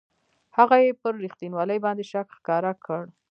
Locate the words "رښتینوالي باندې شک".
1.23-2.27